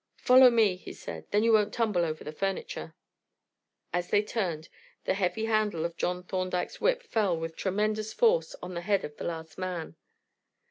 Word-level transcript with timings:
"Follow 0.17 0.49
me," 0.49 0.77
he 0.77 0.93
said, 0.93 1.29
"then 1.29 1.43
you 1.43 1.53
won't 1.53 1.71
tumble 1.71 2.03
over 2.03 2.23
the 2.23 2.31
furniture." 2.31 2.95
As 3.93 4.09
they 4.09 4.23
turned, 4.23 4.67
the 5.03 5.13
heavy 5.13 5.45
handle 5.45 5.85
of 5.85 5.95
John's 5.95 6.25
Thorndyke's 6.25 6.81
whip 6.81 7.03
fell 7.03 7.37
with 7.37 7.55
tremendous 7.55 8.11
force 8.11 8.55
on 8.63 8.73
the 8.73 8.81
head 8.81 9.05
of 9.05 9.17
the 9.17 9.25
last 9.25 9.59
man. 9.59 9.95